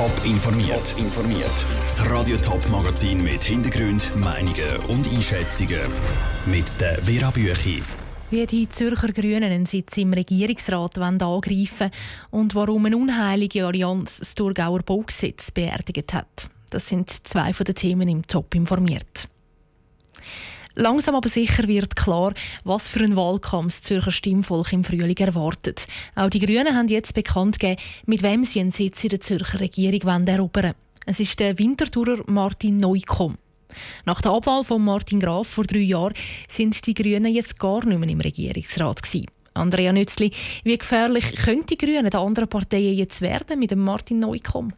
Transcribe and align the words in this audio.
Top 0.00 0.24
informiert. 0.24 0.94
informiert. 0.96 1.66
Das 1.84 2.10
Radio 2.10 2.38
Top 2.38 2.66
Magazin 2.70 3.22
mit 3.22 3.44
Hintergrund, 3.44 4.16
Meinungen 4.16 4.78
und 4.88 5.06
Einschätzungen 5.06 5.82
mit 6.46 6.80
der 6.80 7.04
Vera 7.04 7.30
Büchi. 7.30 7.82
Wie 8.30 8.46
die 8.46 8.66
Zürcher 8.66 9.12
Grünen 9.12 9.44
einen 9.44 9.66
Sitz 9.66 9.98
im 9.98 10.14
Regierungsrat 10.14 10.96
angreifen 10.96 11.90
und 12.30 12.54
warum 12.54 12.86
eine 12.86 12.96
unheilige 12.96 13.66
Allianz 13.66 14.20
das 14.20 14.34
Thurgauer 14.34 14.82
Baugesetz 14.82 15.50
beerdigt 15.50 16.14
hat. 16.14 16.48
Das 16.70 16.88
sind 16.88 17.10
zwei 17.10 17.52
von 17.52 17.64
den 17.64 17.74
Themen 17.74 18.08
im 18.08 18.26
Top 18.26 18.54
informiert. 18.54 19.28
Langsam 20.74 21.14
aber 21.14 21.28
sicher 21.28 21.66
wird 21.66 21.96
klar, 21.96 22.32
was 22.64 22.88
für 22.88 23.00
ein 23.00 23.16
Wahlkampf 23.16 23.72
das 23.72 23.82
Zürcher 23.82 24.12
Stimmvolk 24.12 24.72
im 24.72 24.84
Frühling 24.84 25.16
erwartet. 25.16 25.86
Auch 26.14 26.30
die 26.30 26.38
Grünen 26.38 26.76
haben 26.76 26.88
jetzt 26.88 27.14
bekannt 27.14 27.58
gegeben, 27.58 27.80
mit 28.06 28.22
wem 28.22 28.44
sie 28.44 28.60
einen 28.60 28.70
Sitz 28.70 29.02
in 29.02 29.10
der 29.10 29.20
Zürcher 29.20 29.60
Regierung 29.60 30.26
erobern 30.26 30.62
wollen. 30.64 30.74
Es 31.06 31.18
ist 31.18 31.40
der 31.40 31.58
Winterthurer 31.58 32.22
Martin 32.26 32.76
Neukomm. 32.76 33.36
Nach 34.04 34.20
der 34.20 34.32
Abwahl 34.32 34.64
von 34.64 34.84
Martin 34.84 35.20
Graf 35.20 35.48
vor 35.48 35.64
drei 35.64 35.78
Jahren 35.78 36.14
sind 36.48 36.86
die 36.86 36.94
Grünen 36.94 37.32
jetzt 37.32 37.58
gar 37.58 37.84
nicht 37.84 37.98
mehr 37.98 38.08
im 38.08 38.20
Regierungsrat 38.20 39.02
gewesen. 39.02 39.26
Andrea 39.54 39.92
Nützli, 39.92 40.30
wie 40.64 40.78
gefährlich 40.78 41.34
können 41.34 41.66
die 41.66 41.76
Grünen 41.78 42.10
den 42.10 42.20
anderen 42.20 42.48
Parteien 42.48 42.96
jetzt 42.96 43.20
werden 43.20 43.58
mit 43.58 43.70
dem 43.70 43.80
Martin 43.80 44.20
Neukomm? 44.20 44.72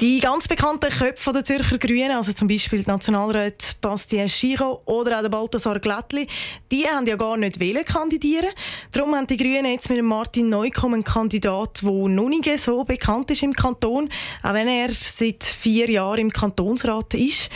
Die 0.00 0.20
ganz 0.20 0.46
bekannten 0.46 0.90
Köpfe 0.90 1.32
der 1.32 1.44
Zürcher 1.44 1.76
Grünen, 1.76 2.12
also 2.12 2.32
zum 2.32 2.46
Beispiel 2.46 2.84
die 2.84 2.88
Nationalräte 2.88 3.66
Bastien 3.80 4.28
Chiro 4.28 4.80
oder 4.84 5.18
auch 5.18 5.22
der 5.22 5.28
Balthasar 5.28 5.80
Glättli, 5.80 6.28
die 6.70 6.86
haben 6.86 7.04
ja 7.04 7.16
gar 7.16 7.36
nicht 7.36 7.58
wählen 7.58 7.84
kandidieren. 7.84 8.50
Darum 8.92 9.16
haben 9.16 9.26
die 9.26 9.36
Grünen 9.36 9.64
jetzt 9.64 9.90
mit 9.90 10.00
Martin 10.04 10.50
Neukomm 10.50 10.94
einen 10.94 11.02
Kandidat, 11.02 11.82
der 11.82 11.90
noch 11.90 12.28
nicht 12.28 12.60
so 12.60 12.84
bekannt 12.84 13.32
ist 13.32 13.42
im 13.42 13.52
Kanton, 13.52 14.08
auch 14.44 14.54
wenn 14.54 14.68
er 14.68 14.90
seit 14.92 15.42
vier 15.42 15.90
Jahren 15.90 16.20
im 16.20 16.30
Kantonsrat 16.30 17.14
ist. 17.14 17.50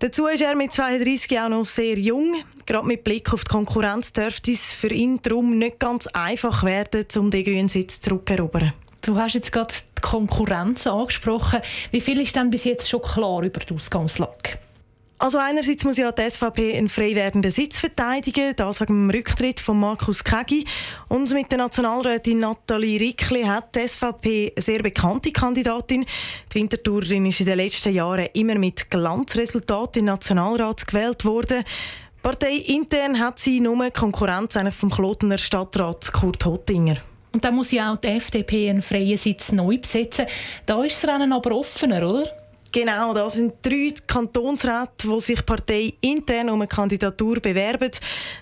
Dazu 0.00 0.26
ist 0.26 0.42
er 0.42 0.56
mit 0.56 0.72
32 0.72 1.38
auch 1.38 1.48
noch 1.48 1.64
sehr 1.64 1.96
jung. 1.96 2.34
Gerade 2.66 2.88
mit 2.88 3.04
Blick 3.04 3.32
auf 3.32 3.44
die 3.44 3.52
Konkurrenz 3.52 4.12
dürfte 4.12 4.50
es 4.50 4.74
für 4.74 4.92
ihn 4.92 5.20
darum 5.22 5.58
nicht 5.58 5.78
ganz 5.78 6.08
einfach 6.08 6.64
werden, 6.64 7.06
um 7.14 7.30
den 7.30 7.44
grünen 7.44 7.68
Sitz 7.68 8.00
zurückzuerobern. 8.00 8.72
Du 9.04 9.18
hast 9.18 9.34
jetzt 9.34 9.52
gerade 9.52 9.74
die 9.98 10.00
Konkurrenz 10.00 10.86
angesprochen. 10.86 11.60
Wie 11.90 12.00
viel 12.00 12.20
ist 12.20 12.36
denn 12.36 12.48
bis 12.48 12.64
jetzt 12.64 12.88
schon 12.88 13.02
klar 13.02 13.42
über 13.42 13.60
die 13.60 13.74
Ausgangslage? 13.74 14.58
Also 15.18 15.38
einerseits 15.38 15.84
muss 15.84 15.98
ja 15.98 16.10
die 16.10 16.28
SVP 16.28 16.76
einen 16.76 16.88
frei 16.88 17.14
werdenden 17.14 17.50
Sitz 17.50 17.78
verteidigen, 17.78 18.56
das 18.56 18.80
wegen 18.80 19.08
dem 19.08 19.10
Rücktritt 19.10 19.60
von 19.60 19.78
Markus 19.78 20.24
Kegi. 20.24 20.64
Und 21.08 21.30
mit 21.32 21.50
der 21.50 21.58
Nationalrätin 21.58 22.40
Nathalie 22.40 22.98
Rickli 22.98 23.42
hat 23.42 23.76
die 23.76 23.86
SVP 23.86 24.52
eine 24.56 24.62
sehr 24.62 24.82
bekannte 24.82 25.32
Kandidatin. 25.32 26.06
Die 26.52 26.54
Winterthurerin 26.54 27.26
ist 27.26 27.40
in 27.40 27.46
den 27.46 27.58
letzten 27.58 27.92
Jahren 27.92 28.28
immer 28.32 28.56
mit 28.56 28.90
Glanzresultaten 28.90 30.00
im 30.00 30.06
Nationalrat 30.06 30.86
gewählt 30.86 31.26
worden. 31.26 31.62
Partei 32.22 32.56
intern 32.56 33.20
hat 33.20 33.38
sie 33.38 33.60
nur 33.60 33.90
Konkurrenz 33.90 34.58
vom 34.70 34.90
Klotener 34.90 35.38
Stadtrat 35.38 36.10
Kurt 36.10 36.44
Hottinger. 36.46 36.96
Und 37.34 37.44
dann 37.44 37.56
muss 37.56 37.72
ja 37.72 37.92
auch 37.92 37.96
die 37.96 38.08
FDP 38.08 38.70
einen 38.70 38.80
freien 38.80 39.18
Sitz 39.18 39.50
neu 39.50 39.76
besetzen. 39.78 40.26
Da 40.66 40.82
ist 40.84 41.02
das 41.02 41.10
Rennen 41.10 41.32
aber 41.32 41.50
offener, 41.50 42.08
oder? 42.08 42.30
Genau, 42.70 43.12
da 43.12 43.30
sind 43.30 43.54
drei 43.62 43.94
Kantonsräte, 44.06 45.08
die 45.08 45.20
sich 45.20 45.46
Partei 45.46 45.94
intern 46.00 46.48
um 46.48 46.60
eine 46.60 46.66
Kandidatur 46.66 47.38
bewerben. 47.38 47.90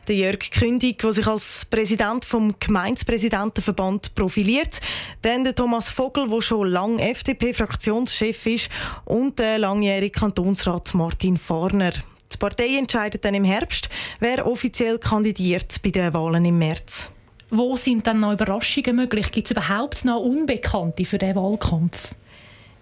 Der 0.08 0.16
Jörg 0.16 0.50
Kündig, 0.50 0.98
der 1.00 1.12
sich 1.12 1.26
als 1.26 1.66
Präsident 1.66 2.24
vom 2.24 2.54
Gemeindepräsidentenverband 2.58 4.14
profiliert. 4.14 4.80
Dann 5.20 5.44
der 5.44 5.54
Thomas 5.54 5.90
Vogel, 5.90 6.28
der 6.28 6.40
schon 6.40 6.68
lange 6.68 7.02
FDP-Fraktionschef 7.10 8.46
ist. 8.46 8.70
Und 9.04 9.38
der 9.38 9.58
langjährige 9.58 10.18
Kantonsrat 10.18 10.94
Martin 10.94 11.36
Farner. 11.36 11.92
Die 12.32 12.38
Partei 12.38 12.78
entscheidet 12.78 13.24
dann 13.26 13.34
im 13.34 13.44
Herbst, 13.44 13.90
wer 14.20 14.46
offiziell 14.46 14.98
kandidiert 14.98 15.82
bei 15.82 15.90
den 15.90 16.14
Wahlen 16.14 16.46
im 16.46 16.58
März. 16.58 17.10
Wo 17.54 17.76
sind 17.76 18.06
dann 18.06 18.20
noch 18.20 18.32
Überraschungen 18.32 18.96
möglich? 18.96 19.30
Gibt 19.30 19.46
es 19.46 19.50
überhaupt 19.50 20.06
noch 20.06 20.22
Unbekannte 20.22 21.04
für 21.04 21.18
diesen 21.18 21.36
Wahlkampf? 21.36 22.14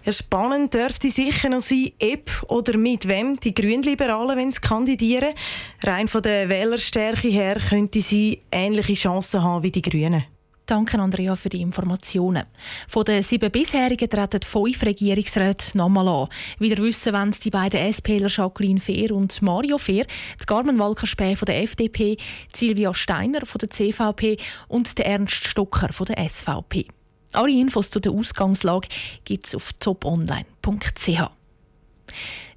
Ja, 0.05 0.13
spannend 0.13 0.73
dürfte 0.73 1.09
sicher 1.09 1.49
noch 1.49 1.59
sein, 1.59 1.89
ob 2.01 2.49
oder 2.49 2.77
mit 2.77 3.05
wem 3.05 3.37
die 3.37 3.53
Grünliberalen 3.53 4.37
wenn 4.37 4.51
kandidieren. 4.53 5.33
Rein 5.83 6.07
von 6.07 6.23
der 6.23 6.47
Wählerstärke 6.47 7.27
her 7.27 7.57
könnte 7.59 8.01
sie 8.01 8.39
ähnliche 8.49 8.93
Chancen 8.93 9.43
haben 9.43 9.61
wie 9.61 9.71
die 9.71 9.81
Grünen. 9.81 10.23
Danke, 10.71 10.97
Andrea, 11.01 11.35
für 11.35 11.49
die 11.49 11.59
Informationen. 11.59 12.45
Von 12.87 13.03
den 13.03 13.23
sieben 13.23 13.51
bisherigen 13.51 14.09
treten 14.09 14.41
fünf 14.41 14.81
Regierungsräte 14.83 15.77
nochmal 15.77 16.07
an. 16.07 16.29
Wie 16.59 16.69
ihr 16.69 16.77
wissen 16.77 17.11
wollen 17.11 17.35
die 17.43 17.49
beiden 17.49 17.91
SPler 17.91 18.29
Jacqueline 18.29 18.79
Fehr 18.79 19.13
und 19.13 19.41
Mario 19.41 19.77
Fehr, 19.77 20.05
die 20.39 20.45
Carmen 20.45 20.79
Walkerspäh 20.79 21.35
von 21.35 21.47
der 21.47 21.61
FDP, 21.61 22.15
Silvia 22.55 22.93
Steiner 22.93 23.45
von 23.45 23.59
der 23.59 23.69
CVP 23.69 24.37
und 24.69 24.97
der 24.97 25.07
Ernst 25.07 25.45
Stocker 25.45 25.91
von 25.91 26.05
der 26.05 26.29
SVP. 26.29 26.87
Alle 27.33 27.51
Infos 27.51 27.89
zu 27.89 27.99
der 27.99 28.13
Ausgangslage 28.13 28.87
gibt 29.25 29.47
es 29.47 29.55
auf 29.55 29.73
toponline.ch. 29.73 31.31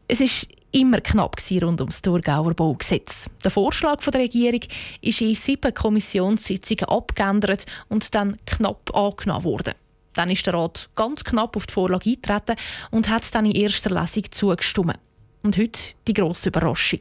Es 0.06 0.20
ist 0.20 0.46
immer 0.74 1.00
knapp 1.00 1.36
rund 1.62 1.80
um 1.80 1.86
das 1.86 2.02
Thurgauer 2.02 2.52
Baugesetz. 2.54 3.30
Der 3.42 3.50
Vorschlag 3.50 4.02
der 4.02 4.20
Regierung 4.20 4.60
ist 5.00 5.20
in 5.20 5.34
sieben 5.34 5.72
Kommissionssitzungen 5.72 6.86
abgeändert 6.86 7.64
und 7.88 8.14
dann 8.14 8.36
knapp 8.44 8.94
angenommen 8.94 9.44
worden. 9.44 9.74
Dann 10.14 10.30
ist 10.30 10.46
der 10.46 10.54
Rat 10.54 10.90
ganz 10.96 11.22
knapp 11.22 11.56
auf 11.56 11.66
die 11.66 11.72
Vorlage 11.72 12.10
eingetreten 12.10 12.56
und 12.90 13.08
hat 13.08 13.32
dann 13.34 13.46
in 13.46 13.52
erster 13.52 13.90
Lesung 13.90 14.24
zugestimmt. 14.30 14.98
Und 15.44 15.58
heute 15.58 15.78
die 16.08 16.14
grosse 16.14 16.48
Überraschung. 16.48 17.00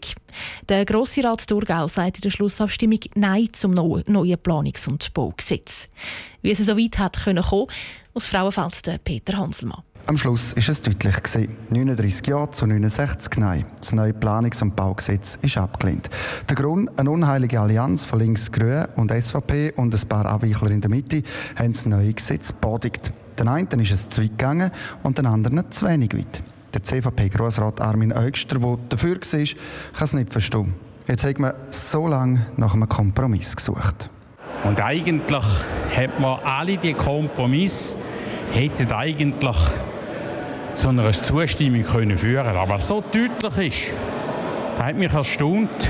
Der 0.68 0.84
Grosse 0.84 1.24
Rat 1.24 1.48
Thurgau 1.48 1.88
sagt 1.88 2.18
in 2.18 2.22
der 2.24 2.30
Schlussabstimmung 2.30 3.00
Nein 3.16 3.48
zum 3.54 3.72
neuen 3.72 4.04
Planungs- 4.38 4.88
und 4.88 5.14
Baugesetz. 5.14 5.90
Wie 6.42 6.52
es 6.52 6.60
so 6.60 6.78
weit 6.78 7.00
hat 7.00 7.24
kommen, 7.24 7.42
aus 8.14 8.28
Frauenfeld 8.28 9.04
Peter 9.04 9.38
Hanselmann. 9.38 9.84
Am 10.06 10.18
Schluss 10.18 10.52
ist 10.52 10.68
es 10.68 10.82
deutlich 10.82 11.24
gewesen. 11.24 11.56
39 11.70 12.28
Ja 12.28 12.52
zu 12.52 12.68
69 12.68 13.38
Nein. 13.38 13.66
Das 13.80 13.94
neue 13.94 14.12
Planungs- 14.12 14.62
und 14.62 14.76
Baugesetz 14.76 15.40
ist 15.42 15.58
abgelehnt. 15.58 16.10
Der 16.50 16.58
Grund: 16.58 17.00
eine 17.00 17.10
unheilige 17.10 17.62
Allianz 17.62 18.04
von 18.04 18.20
Links, 18.20 18.52
Grün 18.52 18.86
und 18.98 19.12
SVP 19.12 19.72
und 19.78 19.96
ein 19.96 20.08
paar 20.10 20.26
Abweichler 20.26 20.72
in 20.72 20.82
der 20.82 20.90
Mitte 20.90 21.24
haben 21.56 21.72
das 21.72 21.86
neue 21.86 22.12
Gesetz 22.12 22.52
bodigt. 22.52 23.14
Den 23.40 23.48
einen 23.48 23.80
ist 23.80 23.92
es 23.92 24.10
zu 24.10 24.22
weit 24.22 24.32
gegangen 24.32 24.72
und 25.04 25.20
den 25.20 25.26
anderen 25.26 25.72
zu 25.72 25.88
wenig 25.88 26.14
weit. 26.14 26.44
Der 26.74 26.84
CVP-Grossrat 26.84 27.80
Armin 27.80 28.12
Eugster, 28.12 28.60
der 28.60 28.78
dafür 28.90 29.16
war, 29.16 29.40
kann 29.40 30.04
es 30.04 30.14
nicht 30.14 30.34
verstehen. 30.34 30.74
Jetzt 31.08 31.24
hat 31.24 31.40
man 31.40 31.54
so 31.70 32.08
lange 32.08 32.48
nach 32.58 32.74
einem 32.74 32.90
Kompromiss 32.90 33.56
gesucht. 33.56 34.10
Und 34.66 34.82
eigentlich 34.82 35.46
hat 35.96 36.20
man 36.20 36.40
alle 36.44 36.78
die 36.78 36.94
Kompromisse 36.94 37.98
hätten 38.54 38.92
eigentlich 38.92 39.58
zu 40.76 40.90
einer 40.90 41.12
Zustimmung 41.12 41.84
können 41.84 42.18
führen 42.18 42.56
Aber 42.56 42.80
so 42.80 43.02
deutlich 43.02 43.68
ist, 43.68 43.94
das 44.76 44.86
hat 44.86 44.96
mich 44.96 45.14
erstaunt. 45.14 45.90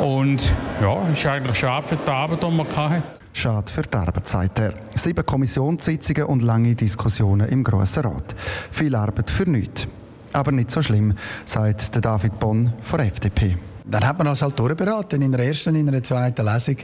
Und 0.00 0.52
ja, 0.82 1.08
ist 1.08 1.26
eigentlich 1.26 1.58
schade 1.58 1.86
für 1.86 1.96
die 1.96 2.10
Arbeit, 2.10 2.42
die 2.42 2.46
wir 2.46 2.76
hatten. 2.76 3.02
Schade 3.32 3.72
für 3.72 3.82
die 3.82 3.96
Arbeitszeit. 3.96 4.58
Her. 4.58 4.74
Sieben 4.94 5.24
Kommissionssitzungen 5.24 6.24
und 6.24 6.42
lange 6.42 6.74
Diskussionen 6.74 7.48
im 7.48 7.64
Grossen 7.64 8.04
Rat. 8.04 8.34
Viel 8.70 8.94
Arbeit 8.94 9.30
für 9.30 9.48
nichts. 9.48 9.86
Aber 10.32 10.52
nicht 10.52 10.70
so 10.70 10.82
schlimm, 10.82 11.14
sagt 11.44 12.04
David 12.04 12.38
Bonn 12.38 12.72
von 12.82 13.00
FDP. 13.00 13.56
Dann 13.86 14.06
hat 14.06 14.16
man 14.16 14.26
das 14.26 14.40
halt 14.40 14.58
durchberaten, 14.58 15.20
in 15.20 15.30
der 15.30 15.46
ersten 15.46 15.74
in 15.74 15.86
der 15.86 16.02
zweiten 16.02 16.46
Lesung. 16.46 16.76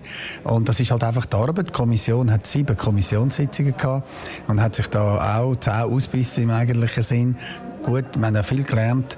Und 0.44 0.69
das 0.69 0.81
ist 0.81 0.91
halt 0.91 1.03
einfach 1.03 1.25
die 1.25 1.37
Arbeit. 1.37 1.69
Die 1.69 1.72
Kommission 1.72 2.31
hat 2.31 2.47
sieben 2.47 2.77
Kommissionssitzungen 2.77 3.75
gehabt 3.77 4.09
und 4.49 4.61
hat 4.61 4.75
sich 4.75 4.87
da 4.88 5.38
auch 5.38 5.56
zehn 5.56 5.72
ausbissen 5.72 6.44
im 6.44 6.50
eigentlichen 6.50 7.03
Sinn. 7.03 7.37
Gut, 7.82 8.05
wir 8.17 8.26
haben 8.26 8.37
auch 8.37 8.44
viel 8.44 8.64
gelernt. 8.64 9.17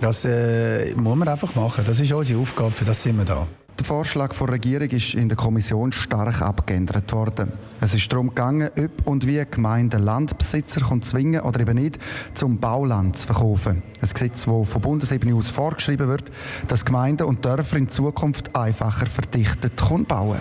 Das 0.00 0.24
äh, 0.24 0.94
muss 0.94 1.16
man 1.16 1.26
einfach 1.26 1.54
machen. 1.56 1.84
Das 1.84 1.98
ist 1.98 2.12
unsere 2.12 2.40
Aufgabe, 2.40 2.70
für 2.70 2.84
das 2.84 3.02
sind 3.02 3.16
wir 3.18 3.24
da. 3.24 3.48
Der 3.78 3.84
Vorschlag 3.84 4.34
der 4.34 4.48
Regierung 4.48 4.88
ist 4.88 5.14
in 5.14 5.28
der 5.28 5.36
Kommission 5.36 5.92
stark 5.92 6.40
abgeändert 6.40 7.12
worden. 7.12 7.52
Es 7.80 7.94
ist 7.94 8.10
darum 8.10 8.28
gegangen, 8.28 8.70
ob 8.76 9.06
und 9.06 9.26
wie 9.26 9.44
Gemeinden 9.50 10.02
Landbesitzer 10.02 10.80
zwingen 11.02 11.42
oder 11.42 11.60
eben 11.60 11.76
nicht, 11.76 11.98
zum 12.32 12.58
Bauland 12.58 13.18
zu 13.18 13.26
verkaufen. 13.26 13.82
Ein 14.00 14.08
Gesetz, 14.08 14.46
das 14.46 14.68
von 14.68 14.80
Bundesebene 14.80 15.34
aus 15.34 15.50
vorgeschrieben 15.50 16.08
wird, 16.08 16.32
dass 16.68 16.86
Gemeinden 16.86 17.24
und 17.24 17.44
Dörfer 17.44 17.76
in 17.76 17.88
Zukunft 17.88 18.56
einfacher 18.56 19.06
verdichtet 19.06 19.76
bauen 20.08 20.40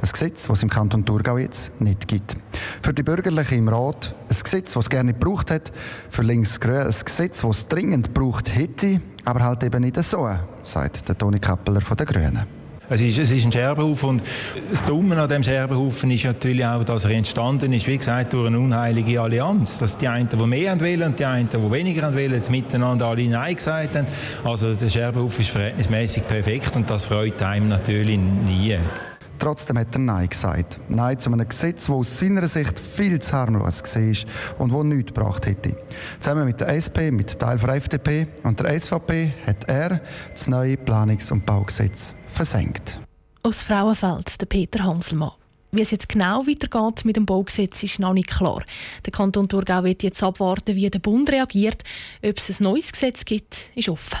ein 0.00 0.08
Gesetz, 0.08 0.46
das 0.46 0.58
es 0.58 0.62
im 0.62 0.70
Kanton 0.70 1.04
Thurgau 1.04 1.38
jetzt 1.38 1.80
nicht 1.80 2.08
gibt. 2.08 2.36
Für 2.82 2.94
die 2.94 3.02
Bürgerlichen 3.02 3.58
im 3.58 3.68
Rat 3.68 4.14
ein 4.28 4.36
Gesetz, 4.42 4.72
das 4.72 4.84
es 4.84 4.90
gerne 4.90 5.12
gebraucht 5.12 5.50
hat. 5.50 5.72
Für 6.10 6.22
Linksgrün 6.22 6.82
ein 6.82 6.94
Gesetz, 7.04 7.42
das 7.42 7.58
es 7.58 7.68
dringend 7.68 8.14
gebraucht 8.14 8.54
hätte, 8.54 9.00
aber 9.24 9.42
halt 9.42 9.64
eben 9.64 9.82
nicht 9.82 10.02
so, 10.02 10.28
sagt 10.62 11.08
der 11.08 11.18
Toni 11.18 11.38
Kappeler 11.38 11.80
von 11.80 11.96
den 11.96 12.06
Grünen. 12.06 12.55
Es 12.88 13.00
ist, 13.00 13.18
es 13.18 13.30
ist 13.32 13.44
ein 13.44 13.52
Scherbenhaufen 13.52 14.08
und 14.08 14.22
das 14.70 14.84
Dumme 14.84 15.20
an 15.20 15.28
dem 15.28 15.42
Scherbenhaufen 15.42 16.10
ist 16.10 16.24
natürlich 16.24 16.64
auch, 16.64 16.84
dass 16.84 17.04
er 17.04 17.10
entstanden 17.10 17.72
ist, 17.72 17.86
wie 17.86 17.98
gesagt, 17.98 18.32
durch 18.32 18.46
eine 18.46 18.60
unheilige 18.60 19.20
Allianz. 19.20 19.78
Dass 19.78 19.98
die 19.98 20.06
einen, 20.06 20.28
die 20.28 20.36
mehr 20.36 20.80
wollen 20.80 21.02
und 21.02 21.18
die 21.18 21.24
einen, 21.24 21.48
die 21.48 21.72
weniger 21.72 22.14
wollen, 22.14 22.32
jetzt 22.32 22.50
miteinander 22.50 23.06
alle 23.06 23.26
Nein 23.28 23.56
gesagt 23.56 23.96
haben. 23.96 24.06
Also 24.44 24.74
der 24.74 24.88
Scherbenhaufen 24.88 25.40
ist 25.40 25.50
verhältnismäßig 25.50 26.26
perfekt 26.28 26.76
und 26.76 26.88
das 26.88 27.04
freut 27.04 27.42
einem 27.42 27.68
natürlich 27.68 28.18
nie. 28.18 28.78
Trotzdem 29.38 29.78
hat 29.78 29.94
er 29.94 30.00
Nein 30.00 30.28
gesagt. 30.28 30.80
Nein 30.88 31.18
zu 31.18 31.30
einem 31.30 31.48
Gesetz, 31.48 31.86
das 31.86 31.90
aus 31.90 32.18
seiner 32.18 32.46
Sicht 32.46 32.78
viel 32.78 33.20
zu 33.20 33.32
harmlos 33.32 33.82
war 33.82 34.58
und 34.58 34.72
das 34.72 34.84
nichts 34.84 35.14
gebracht 35.14 35.46
hätte. 35.46 35.76
Zusammen 36.20 36.46
mit 36.46 36.60
der 36.60 36.68
SP, 36.74 37.10
mit 37.10 37.38
Teil 37.38 37.58
der 37.58 37.74
FDP 37.74 38.28
und 38.42 38.60
der 38.60 38.78
SVP 38.78 39.32
hat 39.46 39.68
er 39.68 40.00
das 40.30 40.48
neue 40.48 40.76
Planungs- 40.76 41.30
und 41.30 41.44
Baugesetz 41.44 42.14
versenkt. 42.26 43.00
Aus 43.42 43.62
Frauenfeld, 43.62 44.40
der 44.40 44.46
Peter 44.46 44.84
Hanselmann. 44.84 45.32
Wie 45.72 45.82
es 45.82 45.90
jetzt 45.90 46.08
genau 46.08 46.46
weitergeht 46.46 47.04
mit 47.04 47.16
dem 47.16 47.26
Baugesetz, 47.26 47.82
ist 47.82 47.98
noch 47.98 48.14
nicht 48.14 48.30
klar. 48.30 48.62
Der 49.04 49.12
Kanton 49.12 49.48
Thurgau 49.48 49.84
wird 49.84 50.02
jetzt 50.02 50.22
abwarten, 50.22 50.74
wie 50.74 50.88
der 50.88 51.00
Bund 51.00 51.30
reagiert. 51.30 51.82
Ob 52.24 52.38
es 52.38 52.60
ein 52.60 52.64
neues 52.64 52.92
Gesetz 52.92 53.24
gibt, 53.24 53.70
ist 53.74 53.88
offen. 53.88 54.20